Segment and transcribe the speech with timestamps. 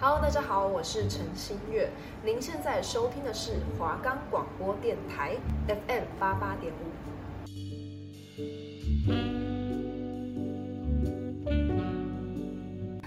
[0.00, 1.90] Hello，大家好，我是陈新月。
[2.24, 5.34] 您现在收听的是华冈广播电台
[5.66, 6.86] FM 八八点五。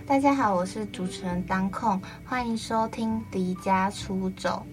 [0.06, 4.66] 大家好，我是主持人当控，欢迎收听离家出走。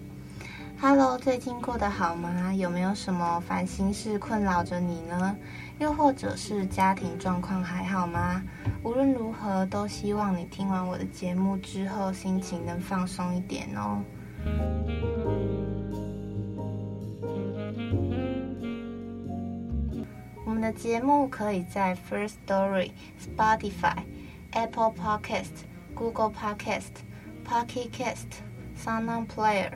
[0.81, 2.53] Hello，最近过得好吗？
[2.53, 5.37] 有没有什么烦心事困扰着你呢？
[5.79, 8.43] 又或者是家庭状况还好吗？
[8.83, 14.03] 无论如何，都希望你听完我的节目之后，心情能放松一点哦。
[20.45, 23.95] 我们的节目可以在 First Story、Spotify、
[24.51, 26.91] Apple Podcast、Google Podcast、
[27.45, 28.27] Pocket Cast、
[28.77, 29.71] Sound Player。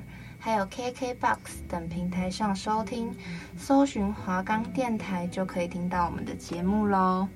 [0.45, 1.37] 还有 KKBOX
[1.69, 3.15] 等平台上收听，
[3.57, 7.29] 搜寻华冈电台就可以听到我们的节目喽。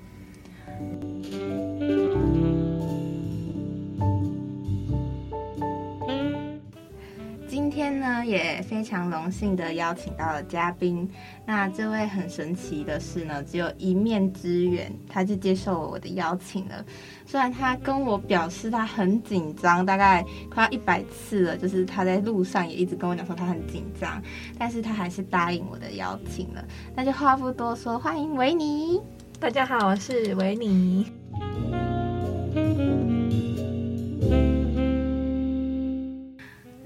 [7.78, 11.08] 天呢，也非常荣幸的邀请到了嘉宾。
[11.46, 16.84] 那这位很神奇的是呢，只有一面之缘，他就接受我的邀请了。
[17.24, 24.20] 虽然他跟我表示他很紧张，大概快要一百次了，就是他在路上也一直跟我讲说他很紧张，
[24.58, 26.64] 但是他还是答应我的邀请了。
[26.96, 29.00] 那就话不多说，欢迎维尼。
[29.38, 31.06] 大家好，我是维尼。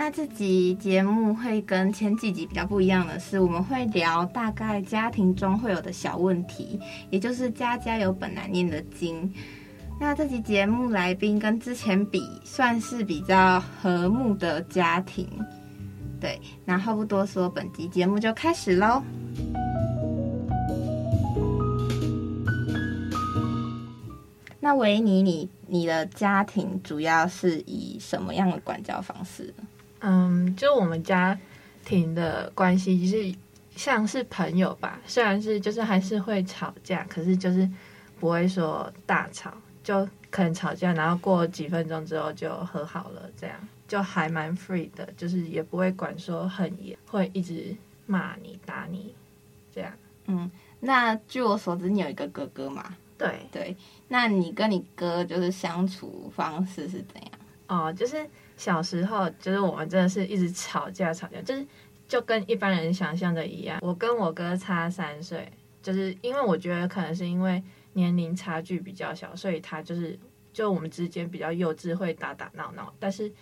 [0.04, 9.32] 那这集节目会跟前几集比较不一样的是，我们会聊大概家庭中会有的小问题，也就是家家有本难念的经。
[10.00, 15.24] 那这集节目来宾跟之前比，算是比较和睦的家庭。
[16.20, 19.00] 对，那话不多说，本集节目就开始喽。
[24.58, 29.54] 那维尼，你你的家庭主要是以什么样的管教方式？
[30.04, 31.38] 嗯，就我们家
[31.84, 33.32] 庭的关系是
[33.76, 37.68] 像是朋友吧，虽然是就是还是会吵架，可是就是
[38.18, 39.54] 不会说大吵，
[39.84, 47.74] 就可能吵架，然后过几分钟之后就和好了，这样就还蛮 free 的，就是也不会管说很严，会一直
[48.06, 49.14] 骂你打你
[49.72, 49.92] 这样。
[50.26, 52.96] 嗯，那据我所知，你有一个哥哥嘛？
[53.16, 53.76] 对对，
[54.08, 57.30] 那你跟你哥就是相处方式是怎样？
[57.68, 58.28] 哦，就是。
[58.62, 61.66] 小时候就是我们真的是一直吵架吵架，就是
[62.06, 63.80] 就跟一般人想象的一样。
[63.82, 65.50] 我跟我哥差三岁，
[65.82, 67.60] 就是因为我觉得可能是因为
[67.94, 70.16] 年龄差距比较小，所以他就是
[70.52, 72.94] 就我们之间比较幼稚，会打打闹闹。
[73.00, 73.32] 但是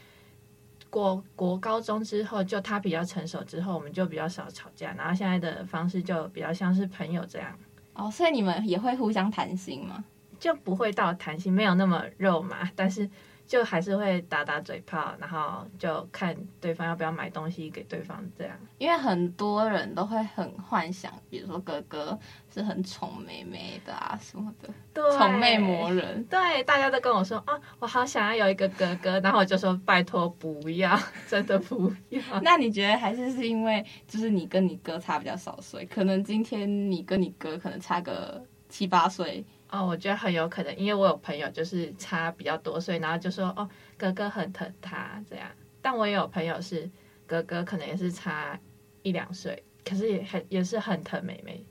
[0.88, 4.94] 过国高中之后，就他比较成熟之后，我们就比较少吵架。
[4.96, 7.54] 然后现在的方式就比较像是朋友这样。
[7.92, 10.02] 哦，所以你们也会互相谈心吗？
[10.38, 13.06] 就不会到谈心，没有那么肉麻，但是。
[13.50, 18.56] 就还是会打打嘴炮，然后就看对方要不要买东西给对方，这样。
[18.78, 22.16] 因为很多人都会很幻想，比如说哥哥
[22.48, 26.24] 是很宠妹妹的啊什么的，对，宠妹魔人。
[26.26, 30.96] 对，大家都跟我说啊，我好想要有一个哥哥，然后我就说拜托不要，
[31.26, 32.22] 真的不要。
[32.44, 39.44] 那你觉得还是是因为就是你跟你哥差比较少岁，可能今天你跟你哥可能差个七八岁。
[39.72, 45.48] 哦，我觉得很有可能，因为我有朋友就是差比较多岁，然后就说哦，哥哥很疼他这样。
[45.80, 46.90] 但我也有朋友是
[47.26, 48.58] 哥哥，可能也是差
[49.02, 51.64] 一两岁，可是也很也是很疼妹妹，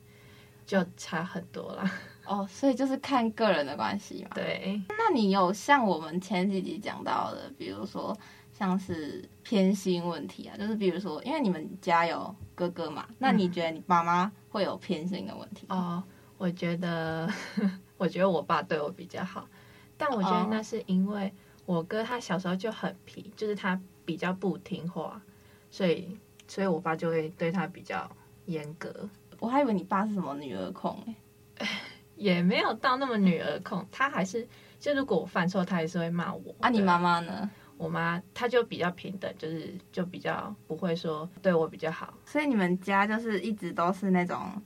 [0.66, 1.92] 就差很多啦。
[2.26, 4.30] 哦，所以就是看个人的关系嘛。
[4.34, 4.82] 对。
[4.90, 8.18] 那你有像我们前几集讲到的，比如说
[8.54, 15.76] 像是偏心问题啊，就是比如说，因为你们家有哥哥嘛，那你觉得你爸妈会有偏心的问题吗？
[15.76, 16.04] 哦，
[16.38, 17.30] 我觉得。
[18.00, 19.48] 我觉得我爸对我比较好，
[19.96, 21.32] 但我觉得那是因为
[21.68, 25.22] 我哥他小时候就很皮，就是他比较不听话，
[25.70, 26.18] 所以
[26.48, 28.10] 所以我爸就会对他比较
[28.46, 29.08] 严格。
[29.40, 30.98] 我还以为你爸是什么女儿控
[31.58, 31.68] 诶，
[32.16, 34.48] 也没有到那么女儿控，他还是
[34.80, 36.56] 就如果我犯错，他还是会骂我。
[36.62, 37.50] 啊，你妈妈呢？
[37.78, 42.14] 我妈她就比较平等，就是就比较不会说对我比较好。
[42.26, 44.62] 所以你们家就是一直都是那种，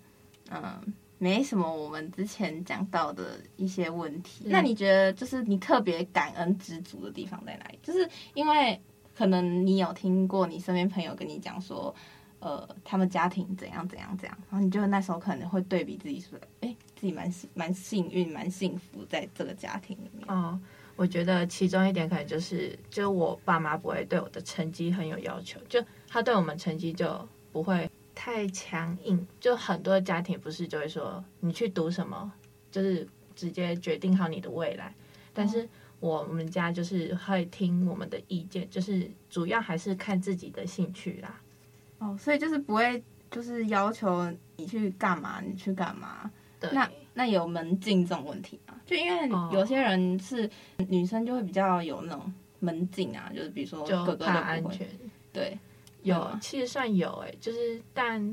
[0.49, 0.93] 嗯。
[1.23, 4.43] 没什么，我们之前讲到的一些问题。
[4.49, 7.79] 那你觉得，就是你特别感恩知足的地方在哪里？
[7.81, 8.77] 就是因为
[9.15, 11.95] 可能你有听过你身边朋友跟你讲说，
[12.39, 20.25] 呃，他们家庭怎样怎样怎样，然后你就那时候可能会对比自己说，哎，自己蛮幸蛮幸运蛮幸福在这个家庭里面。
[20.27, 20.59] 哦，
[20.97, 27.89] 我觉得其中一点可能就是，就我爸妈不会对我的成绩很有要求，就他对我们成绩就不会。
[28.15, 32.31] 太强硬，就很多家庭不是就会说你去读什么，
[32.71, 34.93] 就是直接决定好你的未来。
[35.33, 35.67] 但是
[35.99, 41.41] 我们家就是会听我们的意见，就是主要还是看自己的兴趣啦。
[41.99, 46.29] 哦，所以就是不会就是要求你去干嘛，你去干嘛。
[46.59, 46.69] 对。
[46.71, 48.75] 那那有门禁这种问题吗？
[48.85, 50.49] 就因为有些人是
[50.89, 54.87] 女生就会比较有那种门禁啊，就是比如说哥哥就怕安全。
[55.31, 55.57] 对，
[56.03, 58.23] 有，其实算有哎、欸，就是但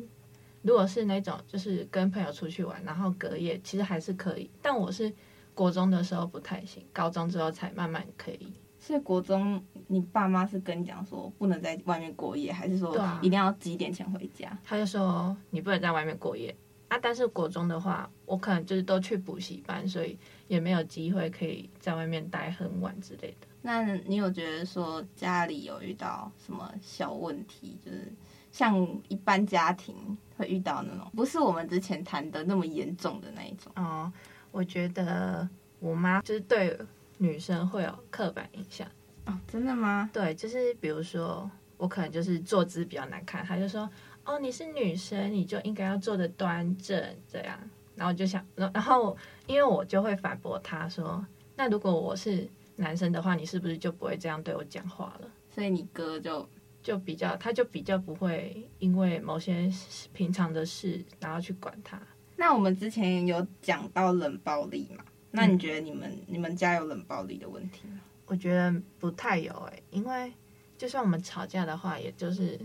[0.63, 4.51] 如果是那种就是跟朋友出去玩，然后隔夜其实还是可以。
[4.61, 5.13] 但我是
[5.55, 8.53] 国中的时候不太行，高中之后才慢慢可以。
[8.79, 14.59] 所以国中你爸妈是跟你讲说不能在外面过夜，还是说一定要几点前回家？
[14.65, 16.55] 他就说你不能在外面过夜。
[16.89, 20.19] 啊，但是国中的话，我可能就是都去补习班，所以
[20.49, 23.47] 也没有机会可以在外面待很晚之类的。
[23.63, 28.13] 那你有觉得说家里有遇到什么小问题，就是
[28.51, 28.77] 像
[29.09, 29.95] 一般家庭
[30.37, 33.73] 会遇到那种，不是我们之前谈的那么严重的那一种？
[33.77, 34.13] 哦，
[34.51, 35.49] 我觉得
[35.79, 36.79] 我妈就是对
[37.19, 38.87] 女生会有刻板印象。
[39.27, 40.09] 哦，真的吗？
[40.13, 43.89] 对，就是比如说我可能就是坐姿比较难看，她就说。
[44.23, 47.59] 哦，你是女生，你就应该要坐的端正，这样。
[47.97, 49.17] 然后就想，然后
[49.47, 52.47] 因为我就会反驳她说：“那如果我是
[52.81, 56.49] 男生的话，你是不是就不会这样对我讲话了？”所以你哥就
[56.83, 59.71] 就比较，他就比较不会因为某些
[60.13, 62.01] 平常的事，然后去管他。
[62.37, 65.05] 那我们之前有讲到冷暴力嘛？
[65.31, 68.01] 那你觉得你们、嗯、你们家有冷暴力的问题吗？
[68.27, 70.33] 我觉得不太有诶、欸，因为
[70.77, 72.59] 就算我们吵架的话，也就是。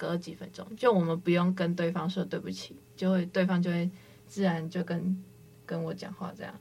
[0.00, 3.90] 隔几分钟，就我们不用跟对方说对不起，就会对方就会
[4.26, 5.22] 自然就跟
[5.66, 6.54] 跟我讲话这样。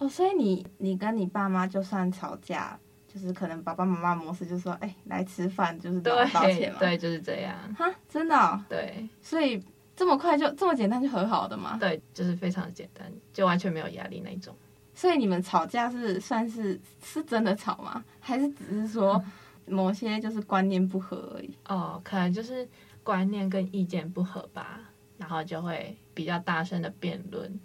[0.00, 2.76] 哦，所以你你跟你爸妈就算吵架，
[3.06, 6.78] 就是可能爸爸妈妈模式就说，哎，来吃饭，就是道歉嘛。
[6.80, 7.54] 对，就是这样。
[7.74, 8.60] 哈，真的哦？
[8.68, 9.08] 对。
[9.22, 9.62] 所以
[9.94, 11.76] 这么快就这么简单就和好的吗？
[11.78, 14.52] 对，就是非常的简单，就完全没有压力那一种。
[14.94, 18.04] 所以你们吵架是算是是真的吵吗？
[18.18, 19.14] 还是只是说？
[19.24, 19.32] 嗯
[19.66, 22.68] 某些就是观念不合而已哦，可能就是
[23.04, 24.80] 观念跟意见不合吧，
[25.16, 27.60] 然后就会比较大声的辩论。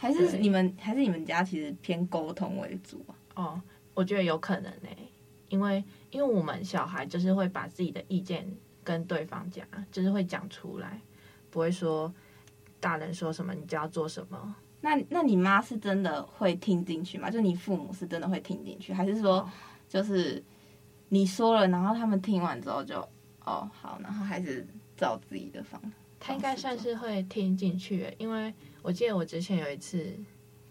[0.00, 3.14] 还是你们还是你们家其实偏沟通为主啊？
[3.34, 3.62] 哦，
[3.94, 4.88] 我觉得有可能呢，
[5.48, 8.48] 因为因为我们小孩就是会把自己的意见
[8.84, 11.00] 跟对方讲，就是会讲出来，
[11.50, 12.10] 不会说
[12.78, 14.54] 大人说什么你就要做什么。
[14.80, 17.28] 那那你妈是真的会听进去吗？
[17.28, 19.46] 就你父母是真的会听进去，还是说
[19.88, 20.42] 就是？
[21.10, 23.00] 你说了，然后他们听完之后就，
[23.42, 24.62] 哦，好，然后还是
[24.94, 25.80] 照自己的方。
[26.20, 28.52] 他应该算是会听进去，因为
[28.88, 30.16] 我记得我之前有一次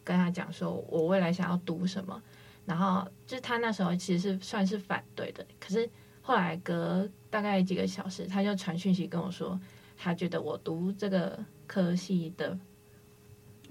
[0.03, 2.19] 跟他讲说，我未来想要读什么，
[2.65, 5.87] 然后就是他那时候其实是算是反对的，可是
[6.23, 9.59] 后来隔大概几个小时，他就传讯息跟我说，
[9.95, 11.37] 他觉得我读这个
[11.67, 12.57] 科系的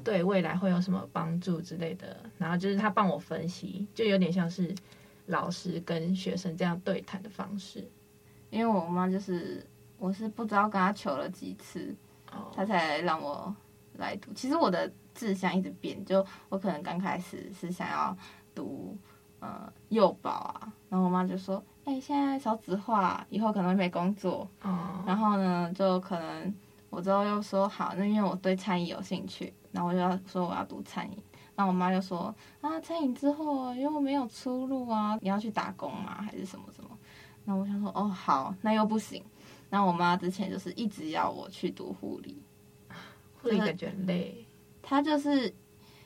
[0.05, 4.73] 对未来会有什么帮助之类的，然后就是他帮我分析，就有点像是。
[5.29, 7.85] 老师跟学生这样对谈的方式，
[8.49, 9.67] 因为我妈就是，
[9.99, 11.93] 我是不知道跟她求了几次，
[12.55, 13.53] 她才让我
[13.99, 14.33] 来读。
[14.33, 18.17] 其实我的志向一直变，就我可能刚开始是想要
[18.55, 18.97] 读
[19.41, 24.49] 呃幼保啊，然后我妈就说，哎、欸，现在少子化，以后可能会没工作。
[25.07, 26.55] 然后呢，就可能
[26.91, 31.19] 我之后又说好，那因为我对餐饮有兴趣，然后我就要说我要读餐饮。
[31.55, 36.21] 那我妈就说啊，餐饮之后又没有出路啊，你要去打工吗？
[36.21, 36.91] 还是什么什么？
[37.45, 39.25] 那我想说，哦，好，那又不行。
[39.71, 42.43] 那我妈之前就是一直要我去读护理，
[43.47, 44.47] 护理感觉很累。
[44.83, 45.53] 他就是，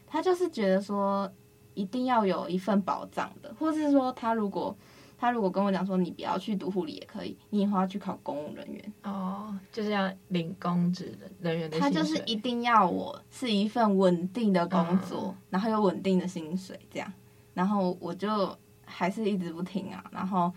[0.07, 1.31] 他就是觉得说，
[1.75, 4.77] 一定要有一份保障的，或是说，他如果。
[5.23, 11.79] 他如果跟我讲说，你不要去读护理也可以，你以后要去考公务人员哦，就是要领公职的人员的。
[11.79, 17.13] 他就是一定要我是一份稳定的工作，嗯、然后有稳定的薪水这样，
[17.53, 18.57] 然后我就
[18.87, 20.51] 还是一直不听啊，然后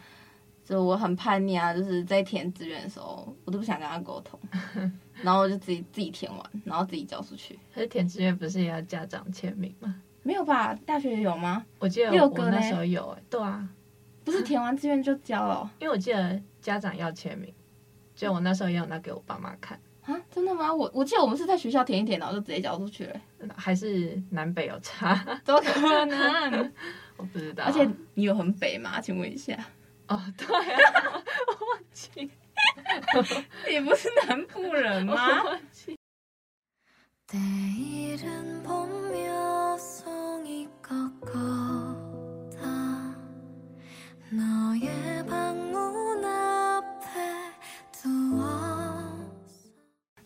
[0.64, 4.40] 就我很叛逆啊，就是在填志愿的时候，我都不想跟他沟通，
[5.22, 7.60] 然后我就自己自己填完，然后自己交出去。
[7.74, 9.96] 可是填志愿不是也要家长签名吗？
[10.24, 10.74] 没有吧？
[10.86, 11.66] 大学有吗？
[11.80, 13.68] 我记得我那时候有、欸，哎，对啊。
[14.26, 17.54] 不是填完志愿就交了，因为我记得家长要签名，
[18.16, 20.74] 就我那时候也有拿给我爸妈看啊，真的吗？
[20.74, 23.20] 我我记得我们是在学校填一填，然后就直接交出去了，
[23.58, 25.14] 还是南北有差？
[25.44, 26.72] 怎么可能？
[27.18, 27.66] 我不知道。
[27.66, 29.02] 而且你有很北吗？
[29.02, 29.58] 请问一下。
[30.08, 32.30] 哦，对啊，我忘记，
[33.70, 35.16] 你不是南部人吗？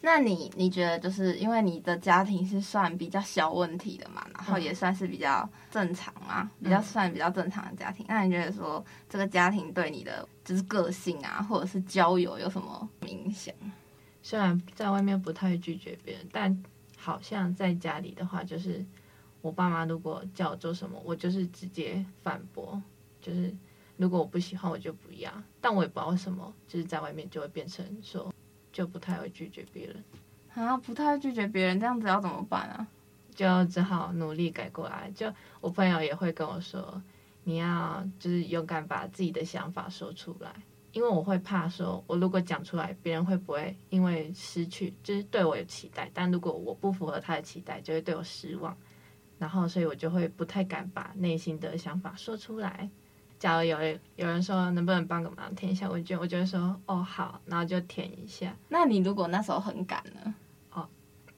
[0.01, 8.05] 那你你觉得就是因为你的家庭是算比较小问题的嘛，然后也算是比较正常啊，比较算比较正常的家庭。
[8.07, 13.53] 那你觉得说这个家庭对你的就是个性啊，或者是交友有什么影响？
[14.23, 16.63] 虽然在外面不太会拒绝别人，但
[16.97, 18.85] 好像在家里的话，就是
[19.41, 22.81] 我爸妈如果叫我做什么，我就是直接反驳，
[23.21, 23.55] 就是
[23.95, 25.31] 如果我不喜欢，我就不要。
[25.61, 28.33] 但我也不知道为什么，就是在外面就会变成说，
[28.73, 30.03] 就不太会拒绝别人。
[30.53, 32.87] 啊，不太会拒绝别人，这样子要怎么办啊？
[33.37, 35.09] 就只好努力改过来。
[35.15, 37.01] 就我朋友也会跟我说，
[37.43, 40.51] 你要就是勇敢把自己的想法说出来。
[40.93, 48.75] 因为我会怕说，我如果讲出来，别人会不会因为失去，就是对我有期待，但如果我不符合他的期待，就会对我失望。
[49.37, 52.89] 然后，所以我就会不太敢把内心的想法说出来。
[53.37, 53.77] 假如有
[54.15, 58.55] 有人说能不能帮个忙填一下问卷，我就会说哦好，然后就填一下。
[58.67, 60.33] 那你如果那时候很赶呢？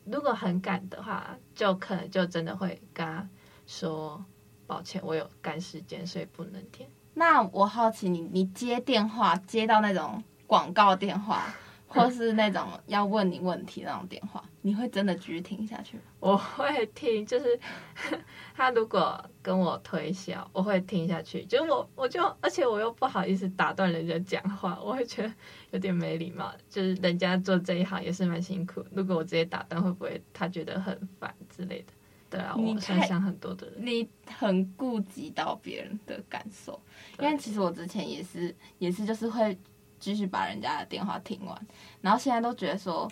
[0.06, 3.28] 如果很赶的话，就可能就真的会跟他
[3.68, 4.24] 说
[4.66, 6.90] 抱歉，我有赶时间，所以不能填。
[7.14, 11.54] 那我好奇你，你接电话接到那种广告电话，
[11.90, 16.04] 或是那种要问你问题那种电话，你会真的继续听下去吗？
[16.20, 17.60] 我会听，就是
[18.56, 21.44] 他如果跟我推销，我会听下去。
[21.46, 25.34] 就是我，我就，而且我又不好意思打断人家讲话，我会觉得
[25.72, 26.54] 有点没礼貌。
[26.70, 31.94] 就是人家做这一行也是蛮辛苦，如果我直接打断，会不会他觉得很烦之类的？
[32.30, 36.80] 对啊，我想想很多的人，你很顾及到别人的感受，
[37.20, 39.58] 因为其实我之前也是，也是就是会
[40.00, 41.68] 继续把人家的电话听完，
[42.02, 43.10] 然后现在都觉得说，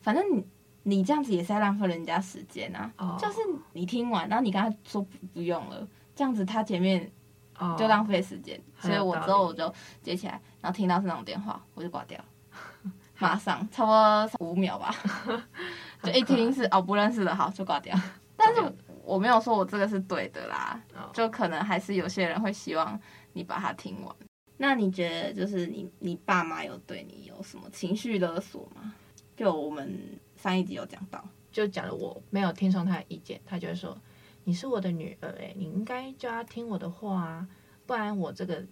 [0.00, 0.46] 反正你
[0.82, 3.18] 你这样子也是在浪费人家时间啊，oh.
[3.18, 3.38] 就是
[3.72, 7.10] 你听完，然后你跟他说不不用了，这样子他前面
[7.76, 8.86] 就浪费时间，oh.
[8.86, 9.72] 所以我之后我就
[10.02, 12.18] 接起来，然后听到是那种电话，我就挂掉，
[13.18, 14.94] 马上差不多五秒吧，
[16.02, 17.94] 就一听是哦不认识的，好就挂掉。
[18.36, 18.62] 但是
[19.04, 20.80] 我没有说我这个是对的啦，
[21.12, 22.98] 就可能还是有些人会希望
[23.34, 24.16] 你把它听完。
[24.62, 28.94] 那你觉得就是你你爸妈有对你有什么情绪勒索吗？
[29.34, 29.98] 就我们
[30.36, 33.96] 上一集有讲到，就假如我没有听从他的意见，他就会说
[34.44, 37.48] 你是我的女儿诶，你应该就要听我的话啊，
[37.86, 38.62] 不然我这个。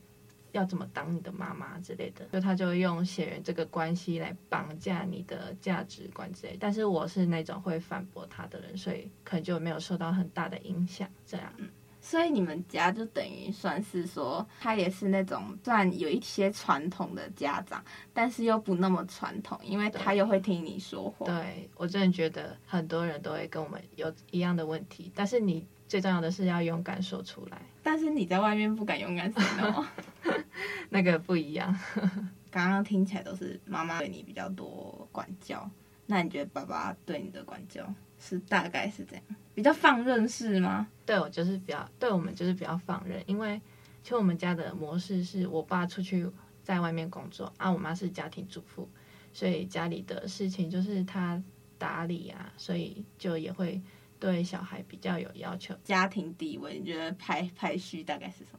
[0.53, 6.57] 要怎么当你的妈妈之类的，就他就用血缘这个关系来绑架你的价值观之类。
[6.59, 11.07] 但是我是那种会反驳他的人，所以可能就没有受到很大的影响。
[11.27, 11.69] 这样，嗯，
[12.01, 21.27] 所以你们家就等于算是说，他也是那种虽然有一些传统的家长，但是又不那么传统，因为他又会听你说话。
[21.27, 25.67] 对，我真的觉得很多人都会跟我们有一样的问题，但是你。
[25.89, 29.87] 最重要的是要勇敢说出来，但是你在外面不敢勇敢说哦，
[30.91, 31.75] 那个不一样。
[32.53, 35.67] 刚刚听起来都是妈妈对你比较多管教，
[36.05, 39.25] 那你觉得爸爸对你的管教是大概是这样？
[39.55, 40.89] 比较放任式吗？
[41.07, 43.61] 对，我就是比较，对我们就是比较放任，因为
[44.03, 46.29] 其实我们家的模式是我爸出去
[46.63, 48.89] 在外面工作，啊，我妈是家庭主妇，
[49.33, 51.43] 所以家里的事情就是他
[51.79, 53.81] 打理啊，所以就也会。
[54.21, 58.59] 对小孩比较有要求，家庭地位你觉得排排序大概是什么？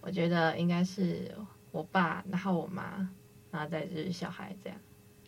[0.00, 1.34] 我觉得应该是
[1.72, 3.10] 我爸，然后我妈，
[3.50, 4.78] 然后再就是小孩这样。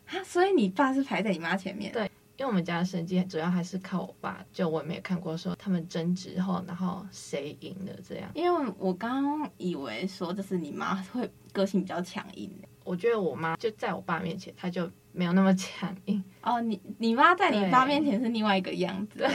[0.06, 1.92] 啊，所以你爸是排在你妈前面？
[1.92, 8.30] 对，因为我们家的生计主要还是靠我爸，就我也没有看过说他们争执后，然后谁赢了这样。
[8.34, 12.50] 因为我刚刚以为说就是你妈会个性比较强硬，
[12.84, 14.90] 我觉得我妈就在我爸面前，她就。
[15.14, 19.28] 没有那么强硬哦，你你妈在你爸面前是另外一个样子，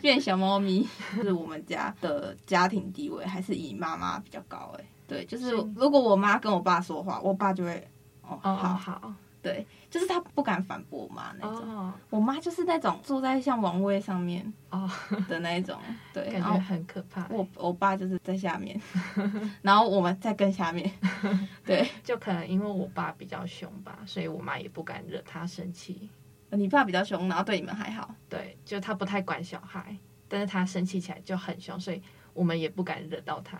[0.00, 0.88] 变小猫咪。
[1.14, 7.86] 就 是我们家的家庭地位还是以妈妈比较高哎，对，就是如果我妈跟我爸说话，我爸就会
[8.22, 9.12] 哦，好好。
[9.42, 11.76] 对，就是他不敢反驳我妈那种。
[11.76, 11.92] Oh.
[12.10, 14.88] 我妈就是那种坐在像王位上面哦
[15.28, 15.94] 的那一种，oh.
[16.14, 17.26] 对，感觉很可怕。
[17.28, 18.80] 我我爸就是在下面，
[19.60, 20.88] 然后我们在更下面。
[21.66, 26.08] 对，就可能因为我爸比较凶吧，所以我妈也不敢惹他生气。
[26.50, 28.14] 你爸比较凶，然后对你们还好？
[28.28, 29.96] 对，就他不太管小孩，
[30.28, 32.00] 但是他生气起来就很凶，所以
[32.32, 33.58] 我们也不敢惹到他。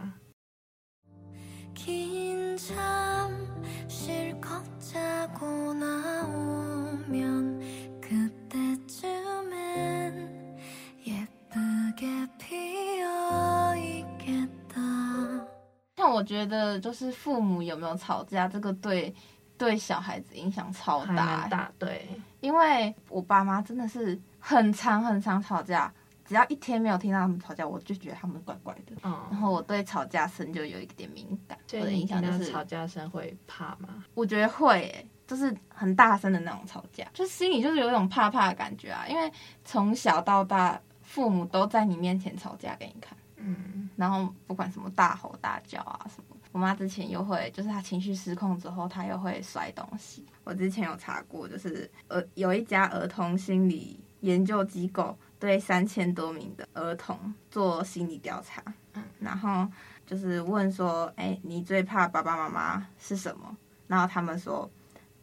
[15.96, 19.14] 像我觉得，就是父母有没有吵架，这个对
[19.56, 22.06] 对小孩子影响超大，大对，
[22.40, 25.92] 因为我爸妈真的是很常很常吵架。
[26.32, 28.96] 只要一天没有听到他们吵架，我就觉得他们怪怪的。
[29.02, 31.58] 嗯，然后我对吵架声就有一点敏感。
[31.74, 34.02] 我的印象就是吵架声会怕吗？
[34.14, 39.04] 我觉得会、欸，就是很大声的那种吵架，就心里就是有一种怕怕的感觉啊。
[39.06, 39.30] 因为
[39.62, 50.24] 从小到大，父母都在你面前吵架给你看，嗯，然后不管什么大吼大叫啊什么，我妈之前又会就是她情绪失控之后，她又会摔东西。
[50.44, 58.62] 我之前有查过，就是呃有一家儿童心理研究机构对三千多名的儿童做心理调查，
[58.94, 59.66] 嗯，然后
[60.06, 63.56] 就是问说，哎，你最怕爸爸妈妈是什么？
[63.88, 64.70] 然后他们说。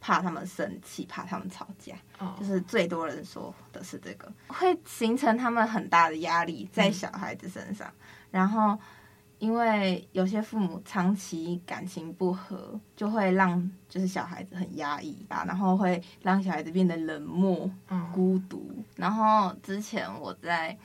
[0.01, 2.39] 怕他们生气，怕他们吵架，oh.
[2.39, 7.85] 就是最多人说的是这个，会形成他们很大的压力在小孩子身上。
[7.85, 7.93] 嗯、
[8.31, 8.79] 然后，
[9.39, 18.71] 因为有些父母长期感情不和，就会让就是小孩子很压抑吧，然后会让小孩子变得冷漠、嗯、孤独。
[18.95, 20.77] 然后之前我在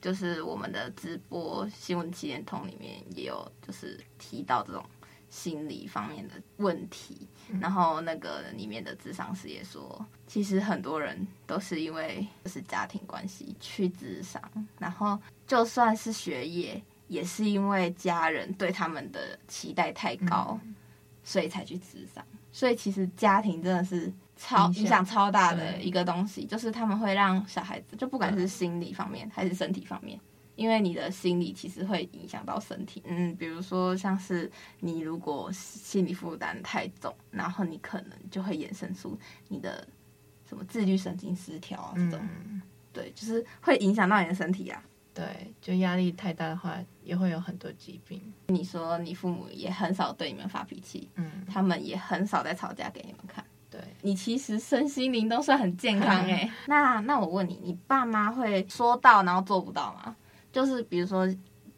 [0.00, 4.84] 就是我们的直播新闻七点通里面也有就是提到这种。
[5.32, 7.26] 心理方面的问题，
[7.58, 14.42] 然后那个里面的智商师也说，其实很多人都是因为就是家庭关系去智商，
[14.78, 20.58] 然后就算是学业，也是因为家人对他们的期待太高，
[21.22, 22.24] 所以才去自杀。
[22.50, 30.18] 所以其实家庭真的是超影响超大的一个东西，就是他们会让小孩子，就不管是心理方面还是身体方面。
[30.54, 34.50] 因为你的心理其实会影响到身体，嗯，比如说像是
[34.80, 39.86] 你如果心理负担太重，然后你可能就会衍生出你的
[40.46, 42.60] 什么自律神经失调啊这种，嗯、
[42.92, 44.82] 对，就是会影响到你的身体啊。
[45.14, 48.20] 对，就压力太大的话，也会有很多疾病。
[48.46, 53.44] 你说你父母也很少对你们发脾气，嗯，他们也很少在吵架给你们看。
[53.70, 56.50] 对，你其实身心灵都算很健康哎。
[56.66, 60.16] 那那我问你，你爸妈会说到然后做不到吗？
[60.50, 61.26] 就是比如说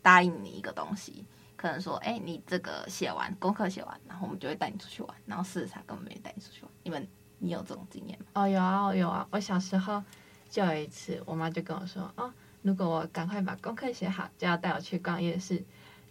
[0.02, 1.24] 答应你一个东西，
[1.56, 6.70] 可能说，哎、欸，你这个写完功课写完，然后我们就会带你出去玩，然后事实上根本没带你出去玩。
[6.82, 8.26] 你们，你有这种经验吗？
[8.34, 9.26] 哦，有啊，有啊。
[9.30, 10.02] 我小时候
[10.50, 12.32] 就有一次，我妈就跟我说，哦，
[12.64, 15.62] 如果我赶快把功课写好，就要带我去逛夜市。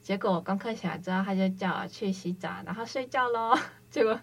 [0.04, 3.58] 结果我功课写完之后，他就叫我去洗澡，然后睡觉喽。
[3.90, 4.20] 结果，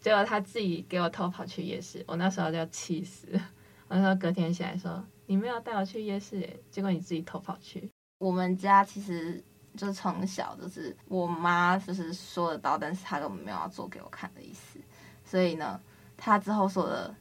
[0.00, 3.50] 结果他自己给我偷跑去夜市，我那时候就气死了。
[3.88, 5.04] 我那时候隔天起来说。
[5.26, 7.90] 你没有带我去夜市，结果你自己偷跑去。
[8.16, 9.44] 我们家其实
[9.76, 14.78] 就从小就是我妈就是说得到，但是她根本没有要做给我看的意思。
[15.24, 15.78] 所以呢，
[16.16, 17.14] 她之后说的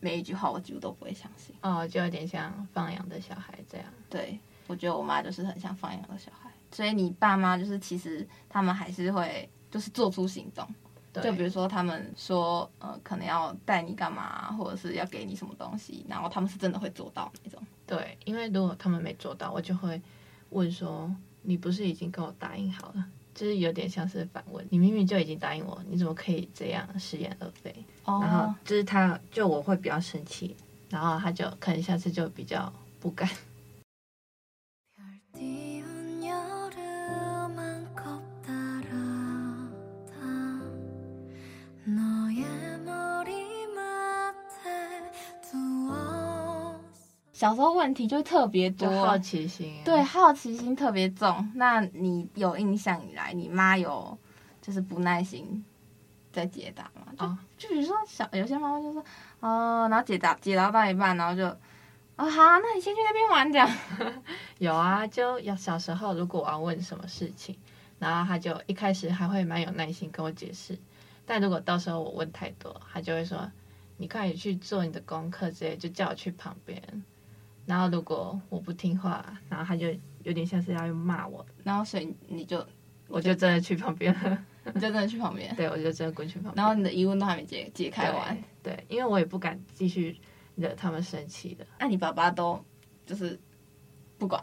[0.00, 1.54] 每一句话，我几乎都不会相信。
[1.62, 3.86] 哦，就有点像放养的小孩这样。
[4.08, 6.50] 对，我觉得我妈就是很像放养的小孩。
[6.72, 10.66] 所以你爸妈就是其实他们还是会就是做出行动。
[11.12, 17.60] 对就比如说，他们说，呃，可能要带你干嘛，或者是要给你什么东西，然后他们是真的会做到那种。
[17.84, 20.00] 对，因为如果他们没做到，我就会
[20.50, 23.04] 问说，你不是已经跟我答应好了？
[23.40, 27.74] 就是有点像是反问，你明明就已经答应我，你怎么可以这样食言而肥？
[28.04, 28.20] 哦。
[28.22, 30.54] 然后就是他，就我会比较生气，
[30.90, 33.26] 然后他就可能下次就比较不敢。
[47.40, 51.50] 小时候问题就特别多，好奇心，对，好奇心特别重。
[51.54, 54.18] 那你有印象以来，你妈有
[54.60, 55.64] 就是不耐心
[56.30, 57.10] 在解答吗？
[57.16, 59.02] 就、哦、就比如说小有些妈妈就说，
[59.40, 61.46] 哦，然后解答解答到一半，然后就，
[62.16, 63.66] 哦好，那你先去那边玩这样。
[64.60, 67.56] 有啊，就要小时候如果我要问什么事情，
[67.98, 70.78] 然后他就一开始还会蛮有耐心跟我解释，
[71.24, 73.50] 但如果到时候我问太多，他就会说，
[73.96, 77.02] 你快点去做你的功课之类，就叫我去旁边。
[77.70, 79.86] 然后如果我不听话，然后他就
[80.24, 82.66] 有点像是要骂我，然后所以你就
[83.06, 86.54] 我就真的去旁边了， 你就真的去旁边，对，我就真的滚去旁边。
[86.56, 90.20] 然后你的疑问都还没解解开完对，对，因为我也不敢继续
[90.56, 91.64] 惹他们生气的。
[91.78, 92.60] 那、啊、你爸爸都
[93.06, 93.38] 就是
[94.18, 94.42] 不管？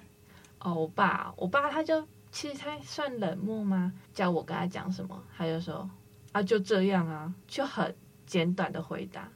[0.59, 3.91] 哦，我爸，我爸他就其实他算冷漠吗？
[4.13, 5.89] 叫我跟他讲什么，他就说
[6.31, 7.93] 啊就这样啊，就很
[8.25, 9.29] 简短的回答。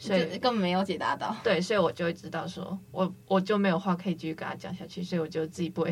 [0.00, 5.90] 所以根本没有解答到，对，所以我就会知道说，我我就没有话可以继续跟他讲下去，所以我就自己不会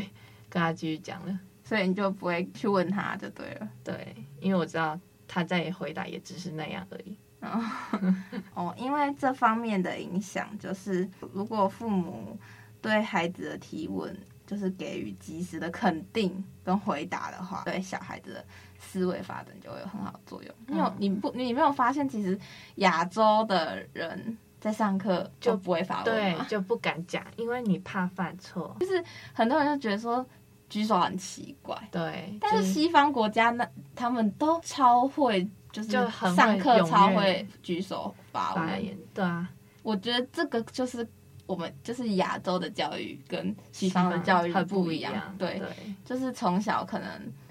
[0.49, 7.19] 跟他继续讲了，所以你就不会去问他就对了，对，因为我知道他再回答也只是那样而已。
[8.55, 12.37] 哦，因为这方面的影响，就是如果父母
[12.81, 14.17] 对孩子的提问，
[14.47, 18.45] 就是给予及时的肯定跟回答的话，对小孩子的
[18.79, 20.55] 思维发展就会有很好的作用。
[20.67, 22.39] 你有你不你没有发现，其实
[22.77, 28.77] 亚洲的人在上课就不会发问，对，就不敢讲，因为你怕犯错。
[28.81, 30.25] 就是很多人就觉得说
[30.69, 32.37] 举手很奇怪，对。
[32.41, 35.91] 但是西方国家那他们都超会，就是
[36.35, 38.97] 上课超会举手发言。
[39.13, 39.49] 对啊，
[39.83, 41.07] 我觉得这个就是。
[41.49, 47.09] 我们就是亚洲的教育跟西方的教育很不一样，一样对，对，就是从小可能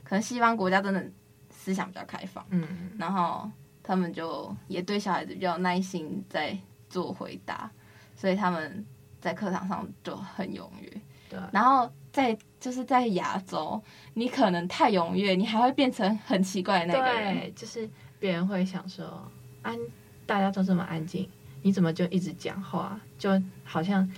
[0.08, 1.06] 可能西方国家真的
[1.50, 2.66] 思想比较开放，嗯，
[2.98, 3.52] 然后
[3.84, 6.58] 他们就也对小孩子比较耐心在
[6.90, 7.70] 做回答，
[8.16, 8.86] 所以他们
[9.20, 10.90] 在课堂上就很踊跃。
[11.30, 17.36] 对，然后在就是在亚洲，你可能太踊跃，你还会变成很奇怪的那个人。
[17.36, 19.30] 对，就是别人会想说，
[19.62, 19.78] 安，
[20.26, 21.30] 大家都这么安静，
[21.62, 22.98] 你怎么就一直讲话？
[23.18, 23.30] 就
[23.66, 24.10] 好像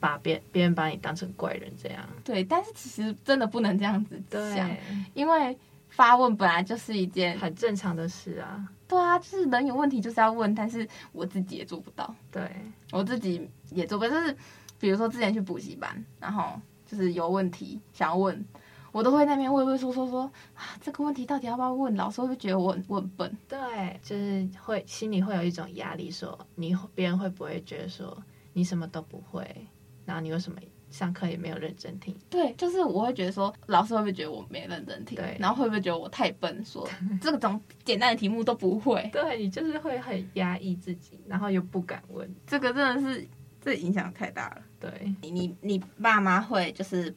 [0.00, 2.04] 把别别人把你当成怪人这样。
[2.24, 4.78] 对，但是其实真的不能这样子想，对，
[5.14, 5.56] 因为
[5.88, 8.68] 发问本来就是一件很正常的事啊。
[8.86, 12.14] 对啊，就是人有问题就是要问，但是我自己也做不到。
[12.30, 12.50] 对，
[12.90, 14.36] 我自己也做不到，就是
[14.80, 18.42] 比如说之前去补习班，然后就是有问题想要问，
[18.90, 20.22] 我都会那边畏畏缩缩说
[20.54, 21.94] 啊，这个问题到底要不要问？
[21.96, 23.36] 老师会不会觉得我很笨？
[23.46, 28.16] 对，就是会心里会有一种压力说，说你别人会不会觉得说
[28.54, 29.66] 你什么都不会，
[30.08, 32.16] 然后你为什么上课也没有认真听？
[32.30, 35.16] 对，就是我会觉得说，老师会不会觉得我没认真听？
[35.16, 36.88] 对，然后会不会觉得我太笨，说
[37.20, 39.06] 这种简单的题目都不会？
[39.12, 43.28] 对，你就是会很压抑自己，然后又不敢问，这个真的是
[43.60, 44.62] 这影响太大了。
[44.80, 47.14] 对，你你你爸妈会就是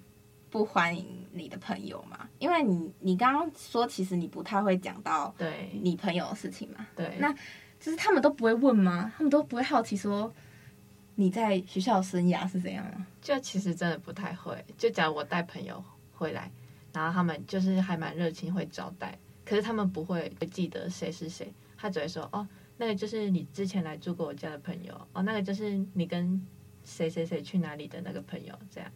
[0.50, 2.28] 不欢迎你的朋友吗？
[2.40, 6.86] 因为你你刚刚说其实你不太会讲到对你朋友的事情嘛。
[6.94, 7.34] 对，那
[7.80, 9.14] 就是他们都不会问吗？
[9.16, 10.30] 他们都不会好奇说
[11.15, 13.06] 你在学校生涯是怎样吗？
[13.21, 14.63] 就其实真的不太会。
[14.78, 16.52] 就假如我带朋友回来，
[16.93, 22.47] 然后他们就是还蛮热情，会招待，可是他们不会记得谁是谁，他只会说哦，
[22.78, 26.41] 那个就是你之前来住过我家的朋友，哦，那个就是你跟
[26.84, 28.91] 谁谁谁去哪里的那个朋友，这样。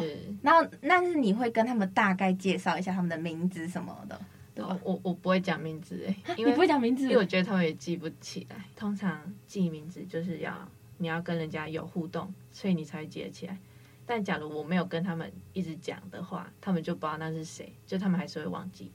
[0.00, 4.18] 是，然后那是你会跟他们大概介绍一下他们的名字什么的，
[4.54, 8.56] 对我我不会讲名字哎，因为你不会讲名字，因为我觉得他们也记不起来。
[8.74, 10.66] 通常记名字就是要
[11.02, 13.58] 你要跟人家有互动，所以你才会记得起来。
[14.06, 18.92] 但假如我没有跟他们一直讲的话，他们就不知道那是谁，就他们还是会忘记。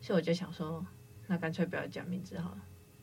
[0.00, 0.84] 所以我就想说，
[1.28, 2.58] 那干脆不要讲名字好了，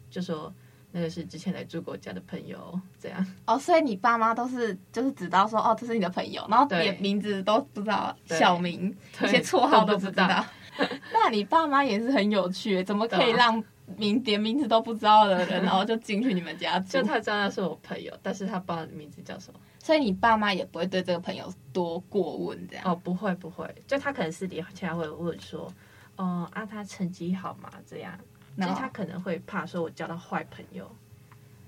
[0.10, 0.54] 就说。
[0.94, 10.28] 那个是之前来住过家的朋友，这样哦，所以你爸妈都是就是知道说哦，这是你的朋友，然后连名字都不知道，小名一些绰号都不知道。
[10.28, 10.34] 知
[10.84, 13.64] 道那你爸妈也是很有趣，怎么可以让
[13.98, 16.94] 名连名字都不知道的人， 然后就进去你们家住？
[16.94, 22.86] 就他知道他是我朋友，但是他不知道名字叫什么，所以你爸妈也不会对这个朋友多过问这样？
[22.86, 25.72] 哦，不会不会，就他可能私底下会问说，
[26.16, 27.70] 哦啊，他成绩好吗？
[27.86, 28.18] 这样。
[28.58, 30.86] 其实他可能会怕说，我交到坏朋友，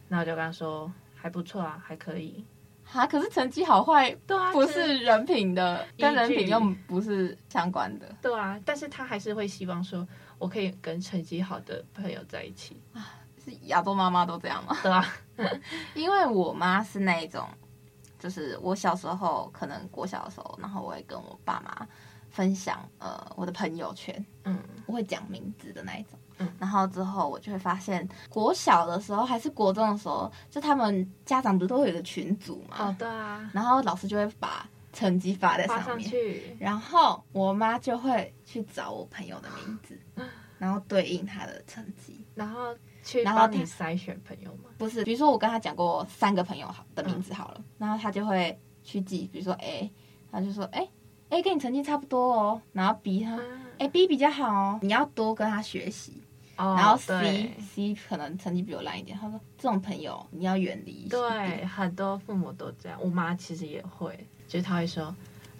[0.09, 2.43] 那我就跟他说还不错啊，还可以。
[2.91, 8.13] 啊，可是成绩好坏，对啊，不是人品的，跟人品又不是相关的。
[8.21, 10.05] 对啊，但是他还是会希望说
[10.43, 13.15] 我可以跟成绩好的朋友在一起啊。
[13.45, 14.77] 是亚洲妈妈都这样吗？
[14.83, 15.05] 对啊，
[15.95, 17.47] 因为我妈是那一种，
[18.19, 21.87] 就是我小时候可能国小的时候，然后我会跟我爸妈
[22.29, 26.19] 分享呃我的朋友圈，嗯，我会讲名字的那一种。
[26.39, 32.77] 嗯，然后之后我就会发现，国小的时候还是国中的时候，就他们家长不是都会有个群组嘛？
[32.87, 33.49] 哦，对啊。
[33.53, 36.09] 然后老师就会把成绩发在上面。
[36.59, 39.99] 然后我妈就会去找我朋友的名字，
[40.57, 44.69] 然后对应他的成绩，然后去帮你筛选朋友吗？
[44.77, 49.91] 不是，比如说我跟他讲过三个朋友好的名字好了，嗯、然后他就会去记，比如说 A，
[50.31, 50.87] 他就说哎。
[51.29, 53.39] A 跟你成绩差不多哦，然后 B 他，
[53.79, 56.21] 哎 B 比较好哦，你要多跟他学习。
[56.57, 61.07] 哦，然后 C C 可能成绩比我烂一点，他说这种朋友你要远离。
[61.09, 65.15] 对，很多父母都这样，我妈其实也会，就是他会说，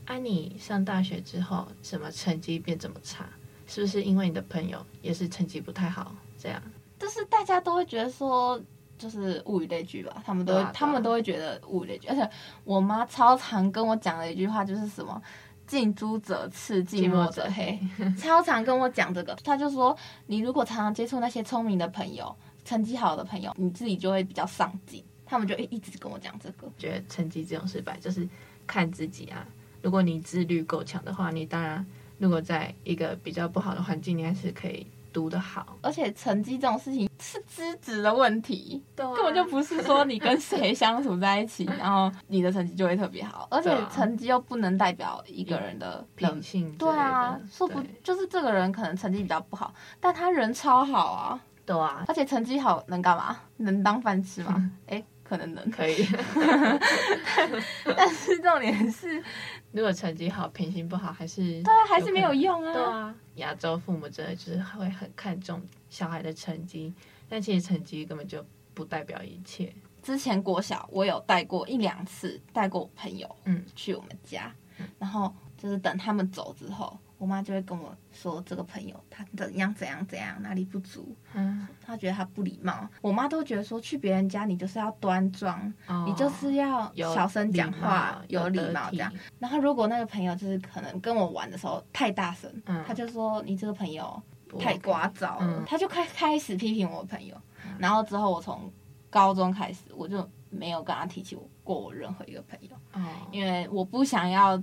[0.06, 3.26] 啊你上大学之后什么成绩变这么差，
[3.68, 6.16] 是不是因为你的朋友也是成绩不太好？
[6.38, 6.62] 这样，
[7.00, 8.62] 就是大家都会觉得说，
[8.98, 12.30] 就是物以类聚吧，他们都，他们都会觉得物以类聚，而且
[12.64, 15.22] 我妈超常跟我讲的一句话就是什么。
[15.66, 17.80] 近朱者赤，近墨者黑。
[18.20, 25.02] 超常跟我讲这个，他就说，你如果常常接触那些聪明的朋友、成绩好的朋友，你自己就会比较上进。
[25.26, 28.28] 他们就一一直跟我讲这个，觉得成绩这种失败就是
[28.68, 29.46] 看自己啊。
[29.82, 31.86] 如果你自律够强的话，你当然
[32.18, 34.86] 如果在一个比较不好的环境，你还是可以。
[35.14, 43.48] 读得好，而且成绩这种事情是资质的问题，对啊，根本就不是说你跟谁相处在一起， 然后你的成绩就会特别好。
[43.52, 46.76] 而且成绩又不能代表一个人的品性。
[46.78, 51.40] 对啊，说不就是这个人可能成绩比较不好，但他人超好啊。
[51.64, 53.38] 对啊，而且成绩好能干嘛？
[53.58, 54.72] 能当饭吃吗？
[54.90, 56.06] 哎、欸，可能能，可以。
[57.98, 59.24] 但是重点是。
[59.72, 62.74] 如果成绩好，品行不好，还是对啊，还是没有用啊。
[62.74, 66.94] 对啊，亚洲父母真的就是会很看重小孩的成绩，
[67.28, 69.74] 但其实成绩根本就不代表一切。
[70.04, 74.54] 之前国小我有带过一两次，带过我朋友嗯去我们家，
[75.00, 82.86] 然后就是等他们走之后，我妈就会跟我说这个朋友他怎样怎样怎样，哪里不足，嗯，他觉得他不礼貌。
[83.00, 89.10] 我妈都觉得说去别人家你就是要端庄，哦你就是要小声讲话，有礼礼貌这样。
[89.40, 94.22] 然后如果那个朋友就是可能跟我玩的时候太大声，嗯他就说你这个朋友
[94.60, 97.34] 太聒噪了，嗯他就开开始批评我朋友。
[97.80, 98.70] 然后之后我从
[99.10, 104.62] 高中开始我就没有跟他提起过我任何一个朋友，哦，因为我不想要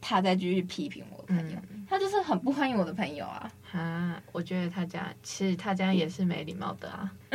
[0.00, 3.50] 他再继续批评我的朋友，嗯他就是很不欢迎我的朋友啊。
[3.72, 7.10] 啊，我觉得他这样其实他这样也是没礼貌的啊。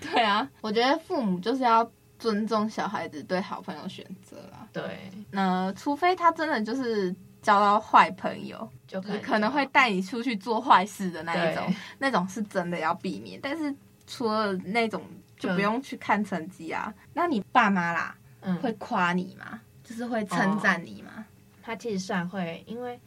[0.00, 4.68] 对啊，我觉得父母就是要尊重小孩子对好朋友选择啦。
[4.72, 13.38] 对，那除非他真的就是交到坏朋友，就就是可能会带你出去做坏事的那一种，那种是真的要避免。
[13.42, 13.74] 但是
[14.06, 15.02] 除了那种，
[15.38, 16.92] 就就不用去看成绩啊。
[17.12, 19.60] 那你爸妈啦，嗯，会夸你吗？
[19.84, 21.24] 就是会称赞你吗？
[21.62, 22.98] 他其实算会，因为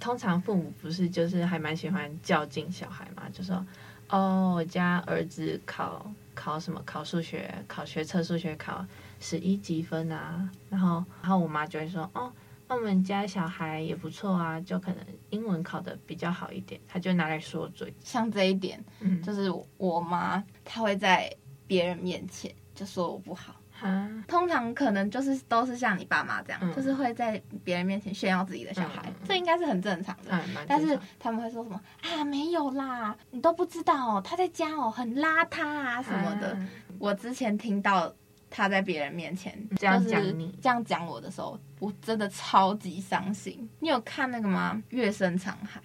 [0.00, 3.64] 通常父母不是就是还蛮喜欢较劲小孩嘛，就说
[4.08, 8.84] 哦，我家儿子考考什么考数学，考学测数学考
[9.20, 12.30] 十一级分啊，然后然后我妈就会说哦，
[12.68, 14.98] 那我们家小孩也不错啊，就可能
[15.30, 21.34] 英文考的比较好一点，他就拿来说嘴，像这一点，嗯，就是我妈，她会在
[21.66, 23.54] 别人面前就说我不好。
[23.82, 30.40] 哈，通常可能就是都是像你爸妈这样，嗯就是会在别人面前炫耀自己的小孩，嗯这应该是很正常的。
[30.68, 32.24] 但是他们会说什么啊？
[32.24, 36.52] 没有啦，你都不知道哦，他在家哦很邋遢啊什么的。
[36.52, 36.68] 啊
[36.98, 38.14] 我之前听到
[38.48, 43.68] 他在别人面前这样讲你这样讲我的时候，我真的超级伤心。
[43.80, 44.80] 你有看那个吗？
[44.90, 45.82] 月升沧海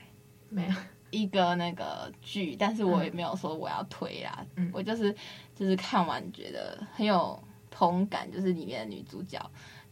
[0.49, 0.73] 没有，
[1.09, 5.11] 一个那个剧，但是我也没有说我要推啦，嗯我就是
[5.55, 9.39] 就是看完觉得很有同感，就是里面的女主角，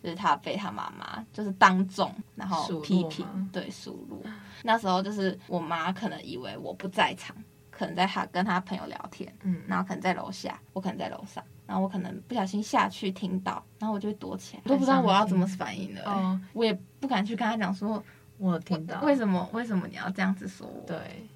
[0.02, 4.22] 就是她被她妈妈就是当众然后批评，对数落。
[4.64, 7.36] 那时候就是我妈可能以为我不在场，
[7.70, 18.04] 可能在她跟她朋友聊天，嗯，然后可能在楼下，我可能在楼上，然后我可能不小心下去听到，然后我就会躲起来，我都不知道我要怎么反应了、欸哦，我也不敢去跟她讲说，
[18.38, 20.84] 我听到，为什么为什么你要这样子说我？
[20.88, 21.28] 对。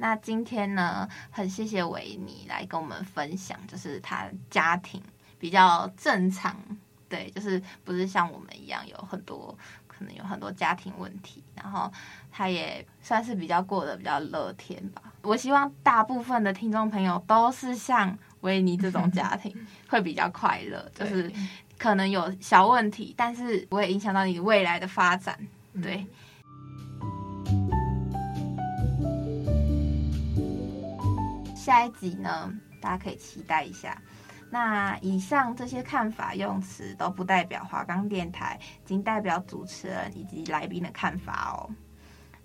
[0.00, 5.00] 那今天呢，很谢谢维尼来跟我们分享，就是他家庭
[5.38, 6.56] 比较正常，
[7.06, 9.54] 对，就是不是像我们一样有很多
[9.86, 11.92] 可能有很多家庭问题，然后
[12.32, 15.02] 他也算是比较过得比较乐天吧。
[15.20, 19.54] 我希望大部分的听众朋友都是像维尼这种家庭，
[19.90, 21.30] 会比较快乐，就是
[21.78, 25.38] 可能有小问题，但是不会影响到你未来的发展，
[25.82, 26.06] 对。
[31.60, 34.00] 下一集呢，大家可以期待一下。
[34.50, 41.70] 那以上这些看法用词都不代表华冈电台，仅代表主持人以及来宾的看法哦。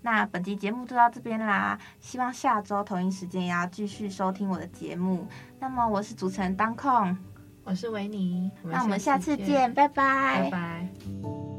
[0.01, 5.27] 那本期节目就到这边啦，希望下周同一时间也要继续收听我的节目。
[5.59, 7.17] 那么我是主持人当控，
[7.63, 11.54] 我是维尼，那我们下次见，见，拜拜拜拜。